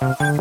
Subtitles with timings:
[0.00, 0.31] Thank you.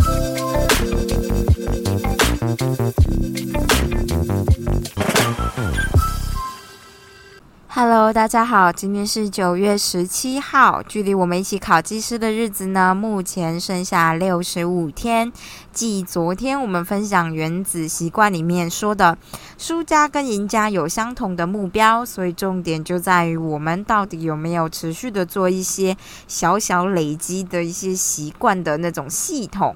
[8.14, 15.32] 大家好，今天是九月十七号，距离我们一起考技师的日子呢，目前剩下六十五天。
[15.72, 19.18] 继昨天我们分享《原子习惯》里面说的，
[19.58, 25.96] 输家跟赢家有相同的目标，所以重点就在于我们到底有没有持续的做一些
[26.28, 29.74] 小小累积的一些习惯的那种系统，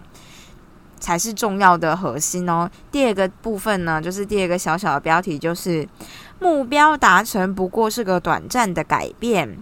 [0.99, 2.69] 才是重要的核心哦。
[2.91, 5.87] 第二个部分呢，就是第二个小小的标题就是。
[6.39, 9.57] 目标达成不过是个短暂的改变，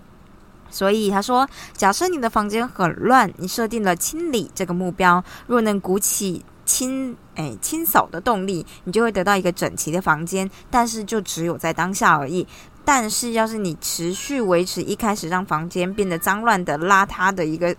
[0.69, 10.49] 所以他说：假设你的房间很乱，你设定了清理这个目标，若能鼓起清诶清扫的动力，你就会得到一个整齐的房间。
[10.69, 12.47] 但是就只有在当下而已。
[12.83, 17.75] 但是要是你持续维持一开始让房间变得脏乱的邋遢的一个。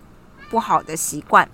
[0.54, 1.48] 不好的习惯，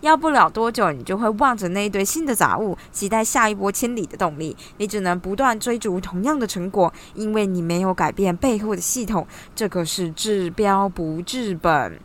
[0.00, 4.56] 要不了多久，你就会望着那一堆新的杂物，期待下一波清理的动力。
[4.76, 9.26] 你只能不断追逐同样的成果，因为你没有改变背后的系统。
[9.56, 11.98] 这个是治标不治本。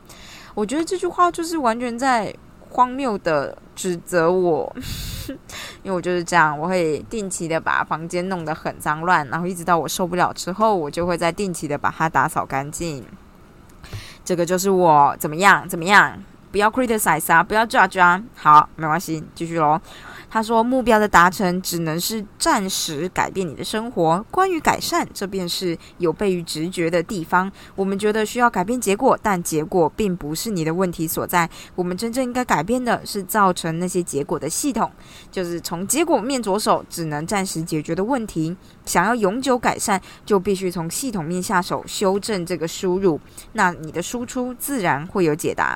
[0.56, 2.34] 我觉得这句话就是完全在
[2.68, 4.76] 荒谬的指责我，
[5.84, 13.06] 因为我就是这样，我会定期的把房间弄得很脏乱，然后一直到我受不了之后，我就会再定期的把它打扫干净。
[14.26, 16.24] 这个就是我怎么样怎么样。
[16.52, 18.22] 不要 criticize 啊，不要 judge 啊。
[18.36, 19.80] 好，没关系，继续喽。
[20.32, 24.24] 他说，目标的达成只能是暂时改变你的生活。
[24.30, 27.52] 关于改善，这便是有悖于直觉的地方。
[27.76, 31.50] 我们觉得需要改变结果，但结果并不是你的问题所在。
[31.74, 34.92] 我们真正应该改变的是造成那些结果的系统，
[35.32, 38.56] 就是从结果面着手，只能暂时解决的问题。
[38.86, 43.20] 想要永久改善，就必须从系统面下手，修正这个输入，
[43.54, 45.76] 那你的输出自然会有解答。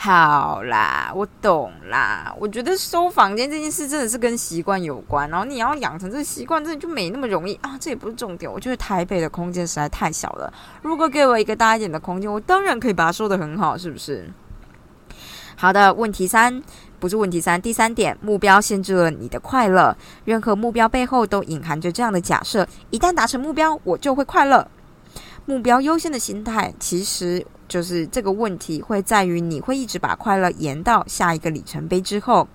[0.00, 2.32] 好啦，我懂啦。
[2.38, 7.76] 我觉得收房间这件事真的是跟习惯有关，然后你要养成这个习惯，真的就没那么容易啊。
[7.80, 8.50] 这也不是重点。
[8.50, 10.52] 我觉得台北的空间实在太小了。
[10.82, 14.30] 如果给我一个大一点的空间，我当然可以把它收的很好，是不是？
[15.56, 16.62] 好的，问题三
[17.00, 19.96] 不是问题三，第三点，目标限制了你的快乐。
[20.24, 24.68] 任何目标背后都隐含着这样的假设：一旦达成目标，我就会快乐。
[25.48, 27.44] 目标优先的心态，其实。
[27.68, 32.48] 就是这个问题会在于你会一直把快乐延到下一个里程碑之后。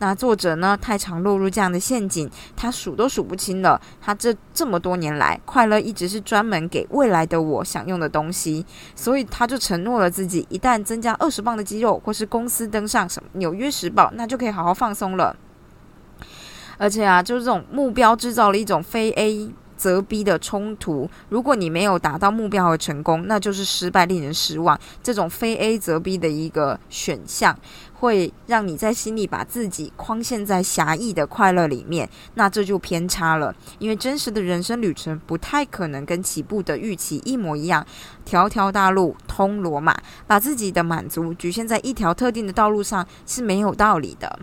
[0.00, 3.80] 那作者呢，太常落入这样的陷阱，他数都数不清了。
[4.00, 8.66] 他这这么多年来，快乐一直是专门给未来的我享用的东西，
[8.96, 15.36] 所以他就承诺了自己，一旦增加二十磅的肌肉，或是公司登上什么《纽约时报》，那就可以好好放松了。
[16.78, 19.52] 而且啊，就是这种目标制造了一种非 A。
[19.78, 24.78] 则 B 的冲突，如果你没有达到目标和成功，那就是失败，令人失望。
[25.02, 27.56] 这种非 A 则 B 的一个选项，
[27.94, 33.54] 会让你在心里把自己框限在狭义的快乐里面，那这就偏差了。
[33.78, 37.86] 因为真实的人生旅程不太可能跟起步的预期一模一样，
[38.24, 39.96] 条条大路通罗马，
[40.26, 44.40] 把自己的满足局限在一条特定的道路上是没有道理的。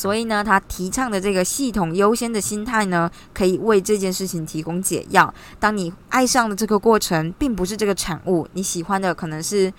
[0.00, 5.34] 所以呢，他提倡的这个系统优先的心态呢，可以为这件事情提供解药。
[5.58, 9.70] 当你爱上的这个过程，并不是这个产物，你喜欢的可能是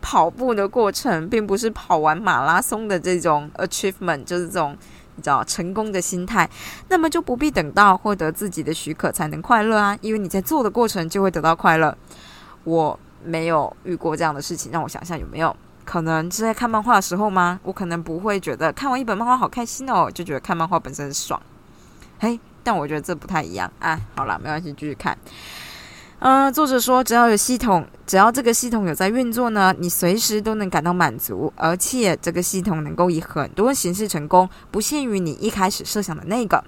[0.00, 4.76] 跑步的过程，并不是跑完马拉松的这种 achievement，就是这种
[5.14, 6.50] 你知道成功的心态。
[6.88, 11.96] 那么就不必等到获得自己的许可才能快乐啊，因为你在做的过程就会得到快乐。
[12.64, 15.54] 我没有遇过这样的事情，让我想想有没有。
[15.88, 17.58] 可能是在看漫画的时候吗？
[17.62, 21.40] 我可能不会觉得看完一本漫画好开心哦，就觉得看漫画本身爽。
[22.18, 23.98] 嘿，但我觉得这不太一样啊。
[24.14, 25.16] 好了，没关系，继续看。
[26.18, 36.62] 嗯，作者说，只要有系统，只要这个系统有在运作呢，你随时都能感到满足，而且这个系统能够以很多形式成功，不限于你一开始设想的那个。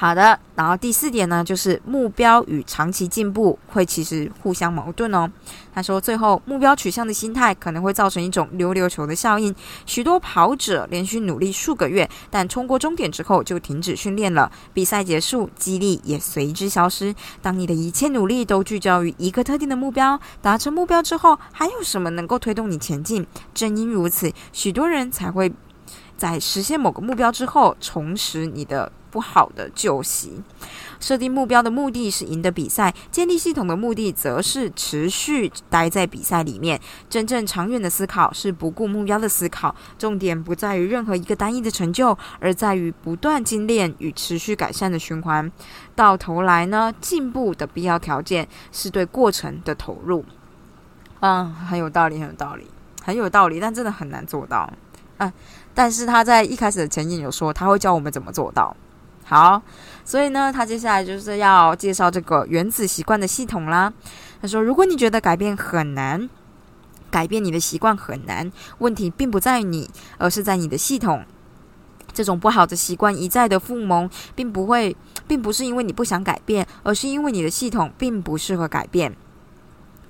[0.00, 5.30] 好的，然后第四点呢，就是目标与长期进步会其实互相矛盾哦。
[5.74, 9.54] 他说，最后目标取向的心态可能会造成一种溜溜球的效应。
[9.84, 17.14] 许多跑者连续努力数个月，但冲过终点之后就停止训练了，比赛结束，激励也随之消失。
[17.42, 23.26] 当你的一切努力都聚焦于一个特定的目标，达成目标之后，还有什么能够推动你前进？
[23.52, 25.52] 正因如此，许多人才会
[26.16, 28.90] 在实现某个目标之后，重拾你的。
[29.10, 30.42] 不好的旧习，
[31.00, 36.80] 设定目标的目的是赢得比赛，建立系统的目的则是持续待在比赛里面。
[37.08, 45.50] 真正长远的思考是不顾目标的思考，重点不在于任何一个单一的成就，而在于不断精炼与持续改善的循环。
[45.94, 50.24] 到头来呢，进步的必要条件是对过程的投入。
[51.20, 52.66] 嗯，很有道理，很有道理。
[53.02, 54.70] 很有道理，但真的很难做到。
[55.16, 55.32] 嗯，
[55.74, 58.76] 但是他在一开始的前言有说他会教我们怎么做到。
[59.30, 59.62] 好，
[60.04, 63.92] 所以呢，他接下来就是要介绍这个原子习惯的系统啦。
[64.42, 66.28] 他说，如果你觉得改变很难，
[67.12, 69.88] 改变你的习惯很难，问题并不在于你，
[70.18, 71.24] 而是在你的系统。
[72.12, 74.96] 这种不好的习惯一再的复萌，并不会，
[75.28, 79.14] 并不是因为你不想改变，而是因为你的系统并不适合改变。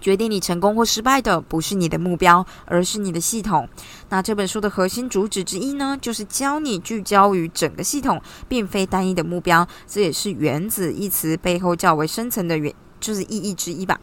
[0.00, 3.68] 决定你成功或失败的不是你的目标，而是你的系统。
[4.08, 9.66] 那这本书的核心主旨之一呢，就是教你聚焦于整个系统，并非单一的目标。
[9.86, 14.00] 这也是“原子”一词背后较为深层的原，就是意义之一吧。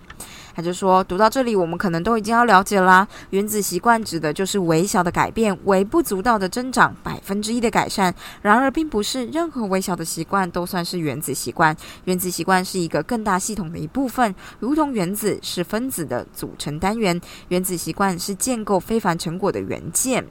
[0.57, 3.07] 他就说，读到这里，我们可能都已经要了解啦。
[3.29, 8.11] 原子习惯指的就是微小的改变，微不足道的增长，百分之一的改善。
[8.41, 11.77] 然而，并不是任何微小的习惯都算是原子习惯。
[12.05, 17.21] 原子习惯是一个更大系统的一部分，如同原子是分子的组成单元。
[17.49, 20.25] 原子习惯是建构非凡成果的元件。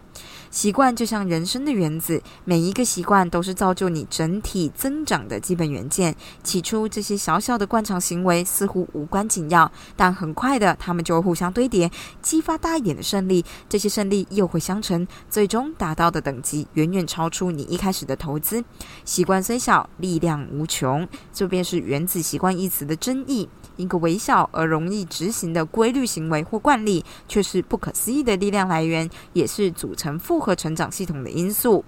[0.51, 6.15] 习惯就像人生的原子，每一个习惯都是造就你整体增长的基本元件。
[6.43, 11.91] 起初，这些小小的惯常行为似乎无关紧要，但很快的，它们就会互相堆叠，
[12.23, 13.45] 激发大一点的胜利。
[13.69, 18.65] 这些胜利又会相乘，最终达到的等级远远超出你一开始的投资。
[19.05, 23.49] 习惯虽小，力量无穷，这便是“原子习惯”一词的真意。
[23.77, 31.85] 一个微小而容易执行的规律行为或惯例，却是不可思议的力量来源，也是组成复合成长系统的因素。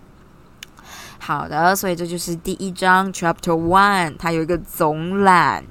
[1.18, 5.64] 好的，所以这就是第一章 Chapter One，它有一个总览，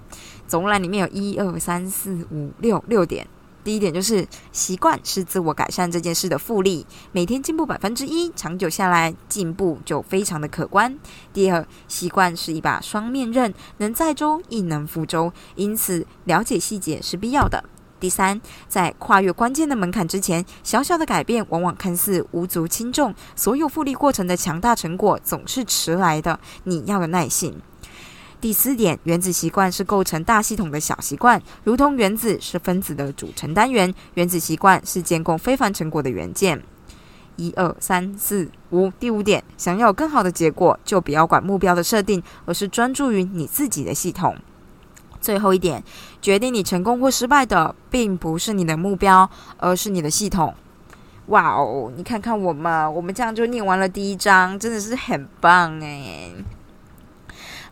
[0.47, 3.27] 总览里面有一二三四五六六点。
[3.67, 10.97] 第一点就是习惯是自我改善这件事的复利，每天进步百分之一，长久下来进步就非常的可观。
[11.33, 17.61] 第二，习惯是一把双面刃，能载舟亦能覆舟，因此了解细节是必要的。
[17.99, 27.53] 第三，在跨越关键的门槛之前，小小的改变往往看似无足轻重，所有复利过程的强大成果总是迟来的，你要有耐心。
[28.47, 36.63] 第四点，原子习惯是构成大系统的小习惯，如同原子是分子的组成单元，原子习惯是建构非凡成果的元件。
[37.35, 44.37] 一二三四五，第五点，想要有更好的结果，就不要管目标的设定，而是专注于你自己的系统。
[45.19, 45.83] 最后一点，
[46.21, 50.55] 决定你成功或失败的，并不是你的目标，而是你的系统。
[51.25, 56.33] 哇哦，你看看我们，我们这样就念完了第一章，真的是很棒诶。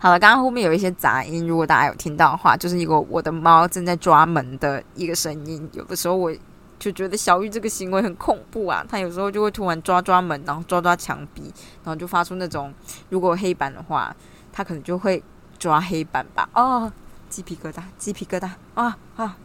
[0.05, 5.67] 好了，刚刚后面有一些杂音，如果大家有听到的话，就是一个我的猫正在抓门的一个声音。
[5.73, 6.31] 有的时候我
[6.77, 11.51] 就觉得小玉这个行为很恐怖啊，它有时候就会突然抓抓门，然后抓抓墙壁，
[11.83, 12.71] 然后就发出那种
[13.09, 14.15] 如果黑板的话，
[14.53, 15.23] 它可能就会
[15.57, 16.47] 抓黑板吧。
[16.53, 16.93] 哦，
[17.27, 19.35] 鸡皮疙瘩，鸡皮疙瘩啊啊！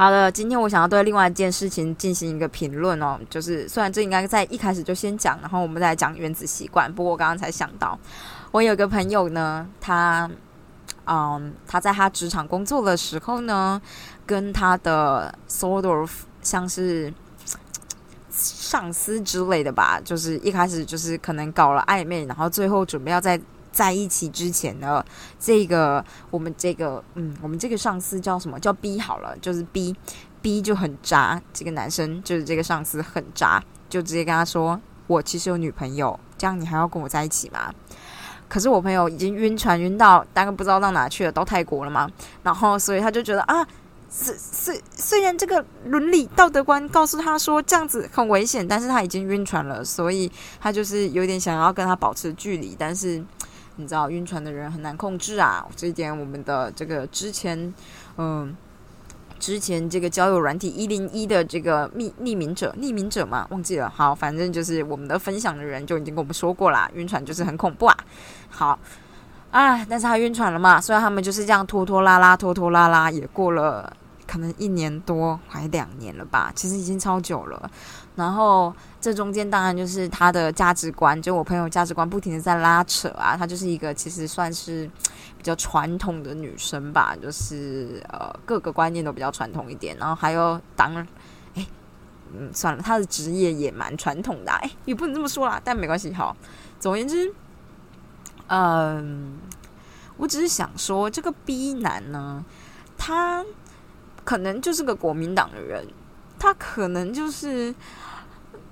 [0.00, 7.98] 好的，今天我想要对另外一件事情进行一个评论哦，就是虽然这应该在一开始就先讲，然后我们再讲原子习惯，不过我刚刚才想到。
[8.50, 10.30] 我有个朋友呢，他，
[11.04, 13.78] 嗯，他在他职场工作的时候呢，
[14.24, 16.10] 跟他的 sort of
[16.40, 17.12] 像是
[18.30, 23.38] 上司之类的吧，就是一开始就是可能搞了暧昧，然后最后准备要在
[23.72, 25.04] 在一起之前呢，
[25.38, 37.72] 这个我们这个嗯，我们这个上司叫什么叫 B 好了，就是 B，B 就很渣，这个男生就是这个上司很渣，就直接跟他说，我其实有女朋友，这样你还要跟我在一起吗？
[38.48, 42.10] 可是我朋友已经晕船晕到大概不知道到哪去了，到泰国了嘛。
[42.42, 43.64] 然后所以他就觉得啊，
[44.08, 50.28] 虽虽虽然这个伦理道德观告诉他说这样子很危险，但是他已经晕船了，所以
[50.60, 52.74] 他就是有点想要跟他保持距离。
[52.76, 53.24] 但是
[53.76, 57.74] 你知道晕船的人很难控制啊，这一点我们的这个之前
[58.16, 58.56] 嗯。
[59.38, 63.88] 之前这个交友软体一零一的这个匿匿名者，匿名者嘛，忘记了。
[63.88, 67.96] 好，反正就是我们的分享的人就已经跟我们说过啦，晕船就是很恐怖啊。
[68.50, 68.78] 好，
[69.50, 73.90] 啊，但是他晕船了嘛，虽然他们就是这样拖拖拉拉，拖拖拉拉，也过了
[74.26, 77.70] 可能一年多，还两年了吧，其实已经超久了。
[78.20, 84.88] 然后这中间当然就是他的价值观，就我朋友价值观不停的在拉扯啊，他就是一个其实算是。
[85.40, 90.94] 比较传统的女生吧，就是呃各个观念都比较传统一点，然后还有当，
[91.54, 91.66] 哎，
[92.34, 96.36] 嗯，算了，她的职业也蛮传统的，哎，也不能这么说啦，但没关系，好，
[96.78, 97.32] 总而言之，
[98.48, 99.38] 嗯，
[100.18, 102.44] 我只是想说，这个 B 男呢，
[102.98, 103.42] 他
[104.22, 105.86] 可能就是个国民党的人，
[106.38, 107.74] 他可能就是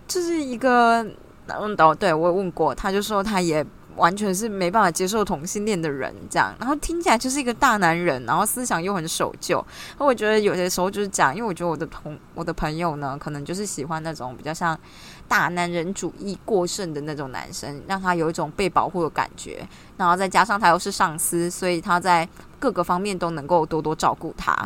[0.09, 1.05] 就是一个，
[1.47, 3.65] 嗯，哦，对我问过，他就说他也。
[3.97, 9.67] 完全是没办法接受同性恋的人，这样，然后听起来就是一个大男人，然后思想又很守旧。
[9.99, 14.79] 那我觉得有些时候就是这样，因为我觉得我的同我的朋友呢，可能就是喜欢那种比较像
[15.27, 19.67] 大男人主义过剩的那种男生，让他有一种被保护的感觉。
[19.97, 22.29] 然后再加上他又是上司，所以他在
[22.61, 24.57] 各个方面都能够多多照顾他。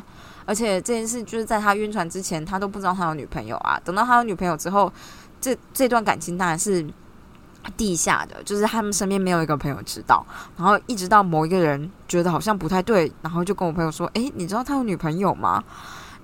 [0.45, 3.81] 而且这件事就是在他晕船之前，他都不知道他有女朋友啊。
[3.83, 4.93] 等到他有女朋友之后，
[5.43, 6.87] 这这段感情当然是。
[7.77, 15.63] 地下的，就是他们身边没有一个朋友知道，然后一直到某一个人觉得好像不太对，然后就跟我朋友说：“诶，你知道他有女朋友吗？”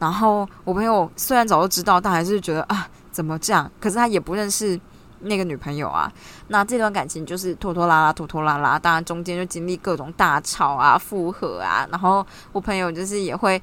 [0.01, 3.71] 然后我朋友虽然早就知道，但还是觉得啊，怎么这样？
[3.79, 4.81] 可是他也不认识
[5.21, 6.13] 那个女朋友啊。
[6.49, 13.63] 那这段感情就是拖拖拉拉，拖拖拉拉，当然中间就经历各种大吵啊、复合啊，然后我朋友就是也会。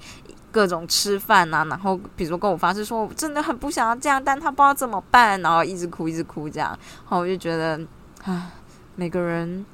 [0.55, 7.77] 各种吃饭啊，然后比如说跟我发誓说，真的很不想要这样，但他不知道怎么办，然后一直哭，一直哭这样，然后我就觉得，
[8.23, 8.51] 唉，
[8.95, 9.65] 每个人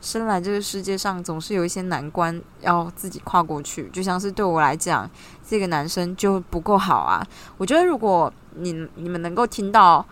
[0.00, 5.06] 生来这个世界上总是有一些难关要自己跨过去，就像是对我来讲，
[5.46, 7.22] 这个男生就不够好啊。
[7.58, 10.02] 我觉得如果你你们能够听到，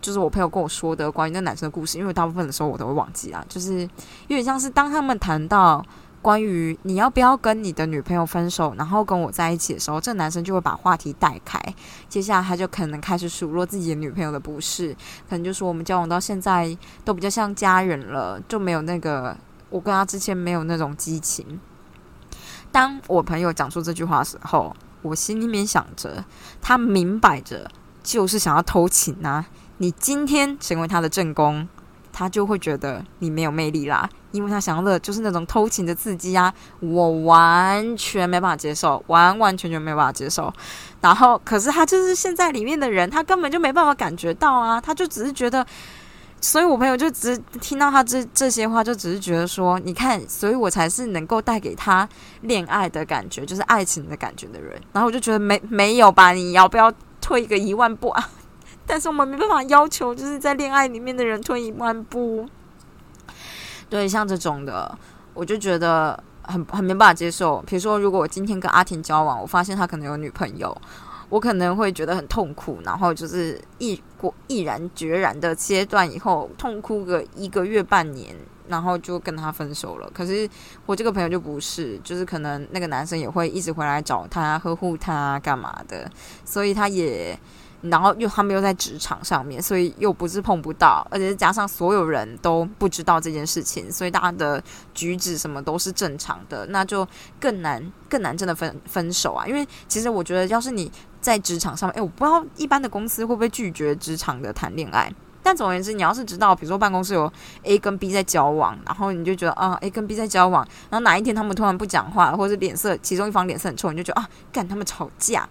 [0.00, 3.82] 就是我朋友跟我说的关于那男生的故事，因为大部分的时候我都会忘记啊，就是
[4.26, 5.80] 有点像是当他们谈到。
[6.26, 11.56] 关于你要不要跟你的女朋友分手，然后跟我在一起的时候，这男生就会把话题带开。
[12.08, 14.92] 接下来他就可能开始数落自己的女朋友的不是，
[15.30, 19.36] 可能就说我们交往到现在都比较像家人了，就没有那个
[19.70, 21.60] 我跟他之前没有那种激情。
[22.72, 26.24] 当我朋友讲出这句话的时候，我心里面想着，
[26.60, 27.70] 他明摆着
[28.02, 29.46] 就是想要偷情啊！
[29.76, 31.68] 你今天成为他的正宫。
[32.18, 40.50] 他就会觉得你没有魅力啦，因为他想要的就是那种偷情的刺激啊，我完全没办法接受，完完全全没办法接受。
[41.02, 45.64] 然后，可是他就是现在里面的人，他根本就没办法感觉到啊，他就只是觉得，
[46.40, 52.08] 所以我朋友就只听到他这这些话，就只是觉得说，你看，所以我才是能够带给他
[52.40, 54.80] 恋爱的感觉，就是爱情的感觉的人。
[54.90, 58.30] 然后我就觉得没没有吧，你要不要退一个一万步啊？
[58.86, 62.48] 但是我们没办法要求，就是在恋爱里面的人退一万步。
[63.90, 64.96] 对，像这种的，
[65.34, 67.60] 我就觉得很很没办法接受。
[67.66, 70.76] 比如说，如果我今天跟阿婷交往，我发现他可能有女朋友，
[71.28, 78.34] 我可能会觉得很痛苦，然后就是毅过毅然决然的切断以后，痛哭个一个月半年，
[78.68, 80.10] 然后就跟他分手了。
[80.14, 80.48] 可是
[80.84, 86.10] 我这个朋友就不是，就是可能那个男生也会一直回来找他，呵护他，干嘛的，
[86.44, 87.36] 所以他也。
[87.82, 94.62] 然后又他们又在职场上面，所以又不是碰不到，而且加上所有人都不知道这件事情，所以大家的
[94.94, 97.06] 举止什么都是正常的，那就
[97.38, 99.46] 更难更难真的分分手啊！
[99.46, 100.90] 因为其实我觉得，要是你
[101.20, 115.48] 在职场上面，哎，我不知道一般的公司会不会拒绝职场的谈恋爱，但总而言之，你要是知道，比如说办公室有 A 跟 B 在交往，然后你就觉得啊，A 跟 B 在交往，然后哪一天他们突然不讲话，或者是脸色其中一方脸色很臭，你就觉得啊，干他们吵架。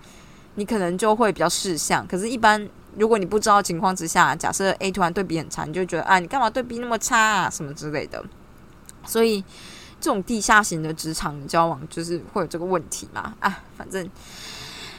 [0.56, 8.24] 你可能就会比较事项，可是，一般如果你不知道情况之下，假设 A 突然对 B 很差，你就觉得啊，你干嘛对 B 那么差啊，什么之类的。
[9.06, 9.44] 所以，
[10.00, 13.34] 这种地下型的职场交往就是会有这个问题嘛？
[13.40, 14.10] 啊，反正，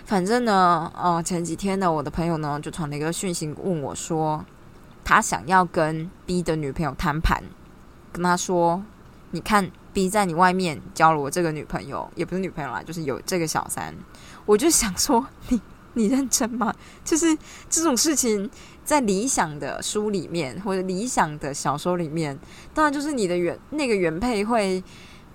[0.04, 4.44] 反正呢，哦，前几天呢，我的朋友呢就传了一个讯息问我说，
[5.04, 7.42] 他想要跟 B 的女朋友摊盘，
[8.12, 8.82] 跟他说，
[9.30, 13.94] 你看 B 在你外面交了我这个女朋友，也不是女朋友啦，就是有这个小三。
[14.46, 15.60] 我就想说，你
[15.94, 16.72] 你认真吗？
[17.04, 17.36] 就是
[17.68, 18.48] 这种事情，
[18.84, 22.38] 在理想的书里面或者理想的小说里面，
[22.72, 24.82] 当然就是你的原那个原配会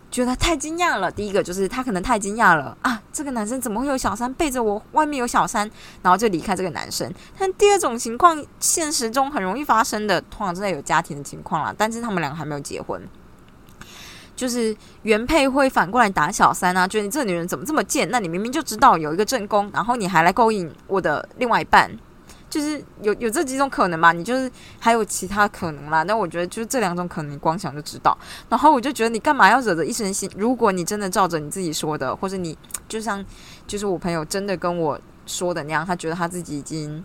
[0.09, 1.11] 觉得太惊讶了。
[1.11, 5.69] 第一个就是他可能太惊讶了啊，这个男生怎么会有小三背着我，外面有小三，
[6.01, 7.11] 然后就离开这个男生。
[7.37, 13.01] 但第二种情况，现实中很容易发生的，通常是在有家庭的情况啦，但是他们两个还没有结婚。
[14.35, 18.09] 就是原配会反过来打小三啊，觉得你这女人怎么这么贱？
[18.09, 21.91] 那你明明就知道有一个正宫，然后你还来勾引我的另外一半，
[22.49, 24.11] 就是有有这几种可能吧？
[24.11, 26.01] 你就是还有其他可能啦。
[26.03, 28.17] 那我觉得就是这两种可能，你光想就知道。
[28.49, 30.29] 然后我就觉得你干嘛要惹得一身腥？
[30.35, 32.57] 如果你真的照着你自己说的，或者你
[32.89, 33.23] 就像
[33.67, 37.03] 就是我朋友真的跟我说的那样，他觉得他自己已经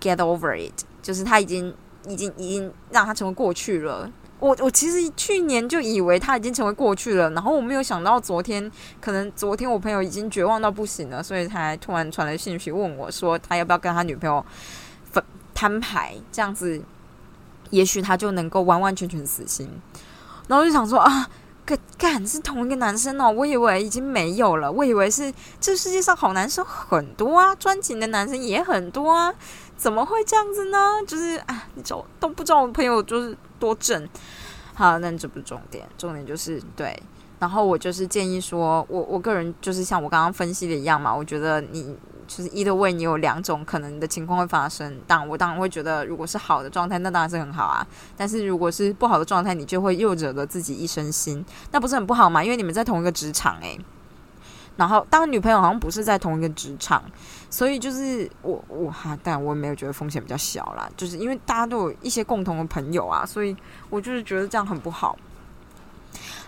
[0.00, 1.72] get over it，就是他已经
[2.08, 4.10] 已经已经让他成为过去了。
[4.44, 8.70] 我我其实去年就以为他已经成为过去了，然后我没有想到昨天，
[9.00, 14.44] 可能昨天我朋友已经绝望到不行了，所以才突然传来信息问我说，他要不要跟他女朋友
[15.10, 15.24] 分
[15.54, 16.78] 摊牌，这样子，
[17.70, 19.66] 也许他就能够完完全全死心。
[20.46, 21.26] 然后就想说啊，
[21.64, 29.32] 干干是同一个男生哦，我以为已经没有了，我以为是这世界上好男生很多啊，专情的男生也很多啊，
[29.74, 30.78] 怎么会这样子呢？
[31.06, 33.34] 就是啊，你都都不知道我朋友就是。
[33.58, 34.08] 多正
[34.74, 37.00] 好，那这不是重点，重点就是对。
[37.40, 41.94] 然后我就是建议说，我我个人就是像我刚刚分析的一样嘛，我觉得你
[42.26, 44.98] 就是一的位，你有两种可能的情况会发生。
[45.06, 47.86] 但我当然会觉得，如果是好的状态，那当然是很好啊。
[48.16, 52.42] 但是如果是不好的状态，你就会又惹得自己一身心，那不是很不好吗？
[52.42, 53.78] 因为你们在同一个职场诶。
[54.76, 57.02] 然后当女朋友好像不是在同一个职场，
[57.48, 63.56] 所以就是我我哈，但我也没有觉得风险比较小啦，就是因为大家都有一些共同的朋友啊，所以
[63.90, 65.16] 我就是觉得这样很不好。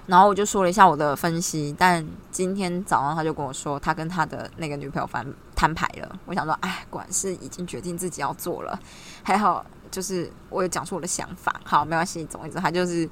[0.06, 6.16] 然后我就说了一下我的分析，但今天早上他就跟我说，他跟他的那个女朋友翻摊牌了。
[6.26, 8.78] 我想说，哎，果然是已经决定自己要做了。
[9.24, 11.60] 还好，就是我有讲出我的想法。
[11.64, 13.08] 好，没关系，总之他就是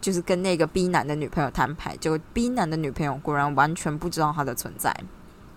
[0.00, 4.94] 就是跟那个 B 男的女朋友摊牌，就 B 男的女朋友果然完全不知道他的存在，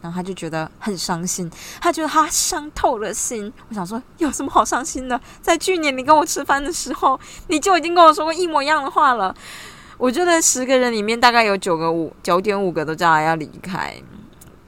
[0.01, 3.51] 然后他就觉得很伤心，他觉得他伤透了心。
[3.69, 5.19] 我想说，有什么好伤心的？
[5.41, 9.33] 在去年你跟我吃饭的时候，你就已经跟我说过一模一样的话了。
[9.97, 13.95] 我觉得十个人里面大概有九个五九点五个都叫他要离开，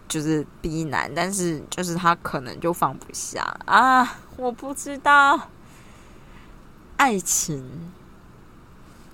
[0.08, 4.18] 就是逼男，但是就是他可能就放不下啊！
[4.38, 5.50] 我不知道
[6.96, 7.92] 爱情，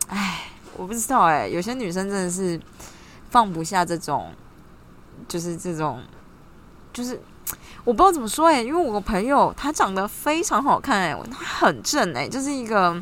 [0.10, 2.60] 哎，我不知道哎，有些女生真的是
[3.30, 4.32] 放不下这种，
[5.28, 6.02] 就是这种，
[6.94, 7.20] 就是
[7.84, 13.02] 我不知道怎么说哎，因为我朋友她长得非常好看哎，她很正哎，就是一个。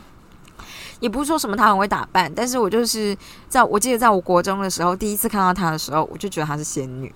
[0.99, 7.15] 也不是说什么他很会打扮，但是我就是在我记得在我国中的时候，第一次看到她的时候，我就觉得她是仙女，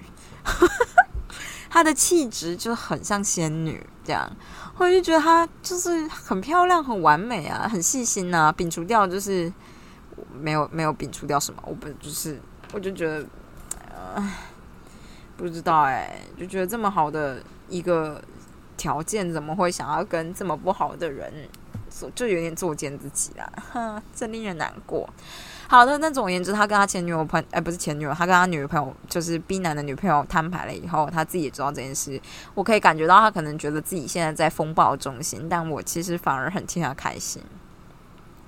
[1.69, 4.31] 她的气质就很像仙女这样，
[4.77, 9.51] 我就觉得她就是很漂亮、很完美啊，很细心啊，摒除掉就是
[10.39, 12.39] 没有没有摒除掉什么，我不就是
[12.73, 13.25] 我就觉得，
[14.15, 14.37] 唉，
[15.37, 18.21] 不知道哎，就觉得这么好的一个
[18.77, 21.31] 条件，怎么会想要跟这么不好的人？
[22.15, 25.07] 就有点作践自己啦，哼， 真令人难过。
[25.67, 32.19] 好的，那总而言之，他跟他前女友朋，哎，不是前女友，他跟他女朋友，就是 B 男的女朋友摊牌了以后，他自己也知道这件事。
[32.55, 37.43] 我可以感觉到他可能觉得自己现在在风暴中心，但我其实反而很替他开心，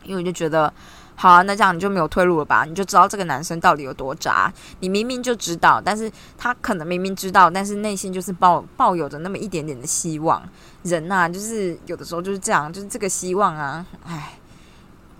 [0.04, 0.74] 因为我就觉得。
[1.16, 2.66] 好啊，那这样你就没有退路了吧？
[2.66, 4.52] 你就知道这个男生到底有多渣。
[4.82, 10.44] 你明明就知道，但是他可能明明知道，但是内心就是抱抱有着那么一点点的希望。
[10.84, 14.38] 人呐，就是有的时候就是这样，就是这个希望啊，唉，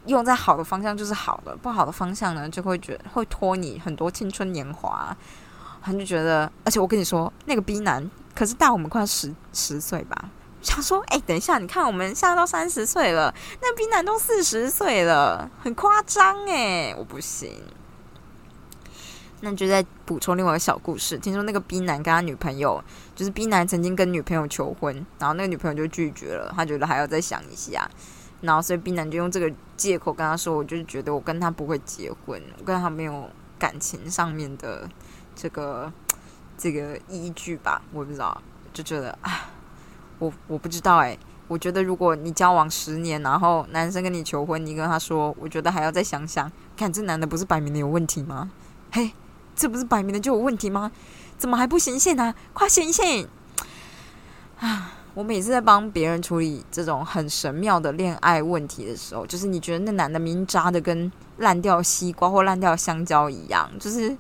[0.06, 5.16] 用在好的方向就是好的，不好的方向呢，就会觉会拖你很多青春年华。
[5.82, 10.30] 他就觉得，而且我跟你说，那个 B 男可是大我们快十十岁吧。
[10.66, 17.62] 想说，哎，等一下，你看，我们现在都三十岁了，那冰男都四十岁了，很夸张哎，我不行。
[19.42, 27.88] 那就再补充另外一个小故事，听说那个冰男跟他女朋友，就是冰男曾经跟女朋友求婚，然后那个女朋友就拒绝了，他觉得还要再想一下，
[28.42, 34.90] 然后所以冰男就用这个借口跟他说，我就是觉得我跟他不会结婚，我跟他没有感情上面的
[35.36, 35.94] 这个
[36.58, 38.42] 这个依据吧，我不知道，
[38.74, 39.52] 就觉得啊。
[40.20, 48.50] 我我不知道哎，我觉得如果你交往十年，然后男生跟你求婚，你跟他说，我觉得还要再想想，看这男的不是摆明的有问题吗？
[48.92, 49.12] 嘿，
[49.56, 50.92] 这不是摆明的就有问题吗？
[51.38, 52.34] 怎么还不醒醒呢？
[52.54, 53.28] 快醒醒！
[54.60, 64.18] 啊，我每次在帮别人处理这种很神妙的恋爱问题的时候，就是你觉得那男的明渣的跟烂掉西瓜或烂掉香蕉一样，就是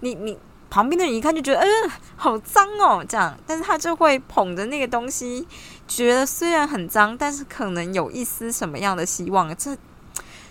[0.00, 0.36] 你你。
[0.68, 5.46] 旁边的人一看就觉得，嗯，好脏哦，这样，但是他就会捧着那个东西，
[5.86, 9.76] 觉得虽然很脏，但是可能有一丝什么样的希望，这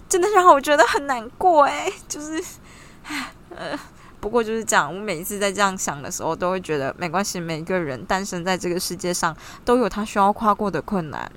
[0.07, 2.43] 真的让我觉得很难过哎，就是，
[3.49, 3.77] 呃，
[4.19, 11.31] 不过就是这样，我每一次在这样想的时候，都会觉得没关系，每个人诞生在这个世界上，都有他需要跨过的困难。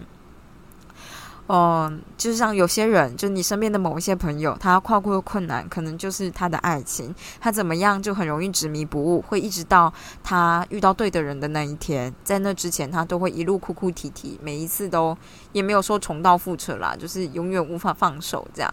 [1.50, 7.14] 嗯，就像有些人，就你身边的某一些朋友，他跨过的困难，可能就是他的爱情。
[7.40, 9.90] 他怎么样，就很容易执迷不悟，会一直到
[10.22, 12.14] 他遇到对的人的那一天。
[12.22, 15.16] 在那之前，他都会一路哭哭啼啼，每一次都
[15.52, 18.70] 也没有说重蹈覆辙啦，就是永远无法放手这样。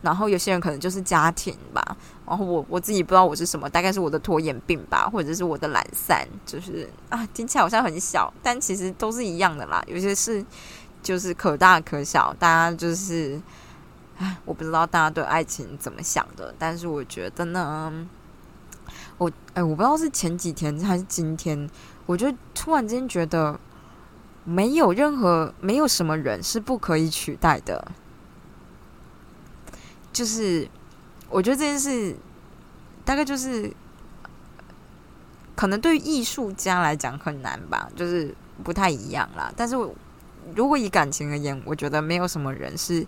[0.00, 9.82] 然后有些人可能就是家庭吧，然后我我自己不知道我是什么，大概是我的拖延病吧，或者是我的懒散，就是啊，听起来好像很小，但其实都是一样的啦。
[9.88, 10.44] 有些是。
[11.02, 13.42] 就是可大可小，大家就是，
[14.18, 17.92] 唉，我不知道大家对爱情怎么想的，但是我觉得呢，
[19.18, 21.68] 我哎，我不知道是前几天还是今天，
[22.06, 23.58] 我就突然间觉得，
[24.44, 27.90] 没有任何没有什么人是不可以取代的，
[30.12, 30.68] 就是
[31.28, 32.16] 我觉得这件事
[33.04, 33.74] 大概就是，
[35.56, 39.92] 可能对艺术家来讲很难吧，就是不太一样啦，但是我。
[40.54, 43.06] 如果以感情而言，我觉得没有什么人是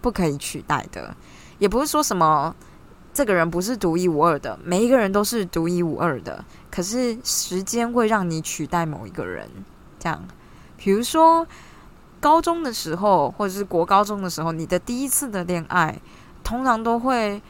[0.00, 1.14] 不可以取代的，
[1.58, 2.54] 也不是说什么
[3.14, 6.44] 这个人不是独一无二的，每一个人都是独一无二的。
[6.70, 9.48] 可是时间会让你取代某一个人，
[9.98, 10.22] 这样，
[10.76, 11.46] 比如说
[12.20, 16.00] 高中的时候，或者是国高中的时候，你的第一次的恋爱，
[16.42, 17.40] 通常都会。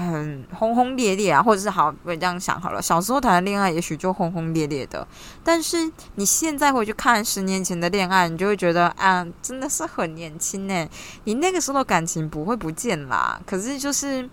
[0.00, 2.80] 很轰轰烈烈啊，或者是好，我这样想好了。
[2.80, 5.06] 小时候谈的恋爱，也许就轰轰烈烈的，
[5.44, 10.88] 但是你现在回去看十年前的恋爱，你就会觉得啊，真的是很年轻呢。
[11.24, 14.28] 你那个时候的感情不会不见啦，可是就是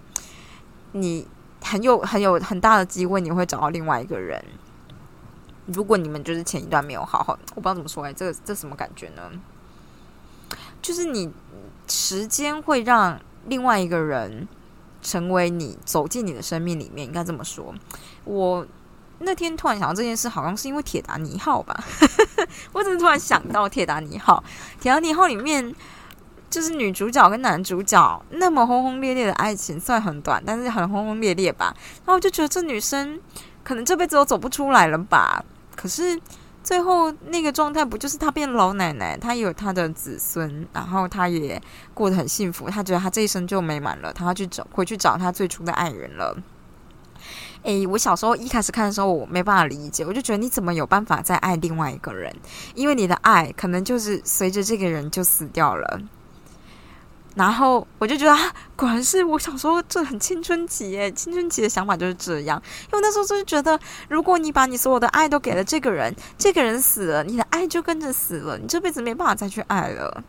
[0.94, 1.28] 你
[1.62, 4.44] 很有很有很大的机会，你会找到另外一个人。
[5.68, 9.22] 如果你们就是前一段没有好好，我不知道怎么说哎，这个这什么感觉呢？
[10.82, 11.32] 就是你
[11.88, 14.48] 时间会让另外一个人。
[15.08, 17.74] 成为你走进你的生命里面，应该这么说。
[18.26, 18.68] 我
[19.20, 21.82] 那天突然想到这件事，好像是因为 《铁达尼号》吧。
[22.74, 24.44] 我怎么突然想到《铁达尼号》，
[24.84, 25.74] 《铁达尼号》里面
[26.50, 31.74] 就是女主角跟男主角那么轰轰烈烈的爱情，虽然很短，但是很轰轰烈烈吧。
[32.00, 33.18] 然后我就觉得这女生
[33.64, 35.46] 可能这辈子都走不出来了吧。
[35.76, 36.20] 可是。
[36.68, 41.62] 最后那个状态不就是他变老奶奶，他有他的子孙，然后他也
[41.94, 46.38] 过得很幸福，他觉得他这一生就美满了，他要去找回去找他最初的爱人了。
[47.64, 52.36] 诶，我小时候一开始看的时候，我没办法理解，我就觉得你怎么有办法再爱另外一个人？
[52.76, 56.02] 因为你的爱可能就是随着这个人就死掉了。
[57.38, 62.60] 然后我就觉得，啊，果然是我小时候这很青春期耶，青春期的想法就是这样。
[62.92, 70.24] 因为那时候就是觉得，如果你把你所有的爱都给了这个人，这个人死了，你的爱就跟着死了，你这辈子没办法再去爱了。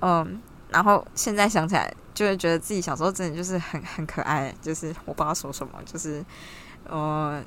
[0.00, 0.40] 嗯，
[0.70, 6.24] 然后现在想起来，就会觉得自己小时候真的就是很很可爱，就是我不知道说什么，就是，
[6.90, 7.44] 嗯。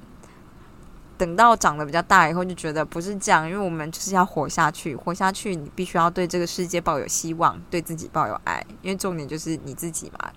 [1.17, 10.31] 等到长得比较大以后，就觉得不是这样，因为我们就是要活下去，活下去，你必须要对这个世界抱有希望，对自己抱有爱，因为重点就是你自己嘛，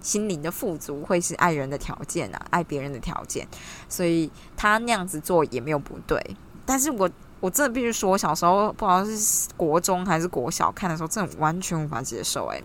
[0.00, 3.46] 心灵的富足会是爱人的条件啊，爱别人的条件，
[3.88, 6.20] 所以他那样子做也没有不对。
[6.64, 7.08] 但是我
[7.38, 12.62] 我真的必须说，我小时候不知道是国中还是国小看的时候，真的完全无法接受，诶。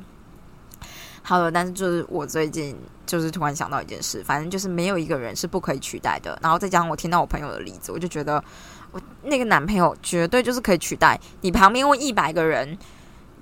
[1.23, 6.37] 好了，但是就是我最近就是突然想到一件事，反正就是没有一个人是不可以取代的。
[6.41, 8.43] 然后再加上我听到我朋友的例子，我就觉得
[8.91, 11.19] 我那个男朋友绝对就是可以取代。
[11.41, 12.77] 你旁边问一百个人，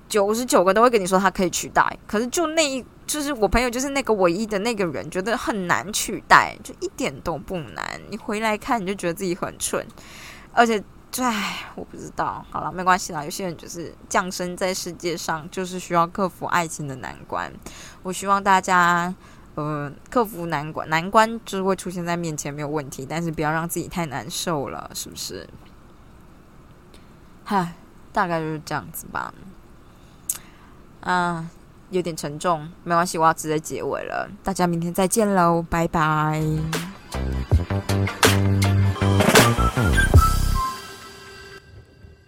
[0.08, 1.98] 九十九个都会跟你说他可以取代。
[2.06, 8.00] 可是就那一就是我朋友就是那个唯一的那个人，觉得很难取代，就一点都不难。
[8.10, 9.84] 你回来看，你就觉得自己很蠢，
[10.52, 10.82] 而且。
[11.18, 12.44] 唉，我不知道。
[12.50, 13.24] 好了，没关系啦。
[13.24, 17.52] 有些人就是降生在世界上，就是需要克服爱情的难关。
[18.02, 19.12] 我希望大家，
[19.56, 25.48] 呃，克服难关，难关就是会出现在面前没有问题，但是不要让自己太难受了，是不是？
[27.44, 27.74] 嗨，
[28.12, 29.34] 大概就是这样子吧。
[31.00, 31.50] 啊，
[31.90, 34.30] 有点沉重，没关系，我要直接结尾了。
[34.44, 36.40] 大家明天再见喽，拜拜。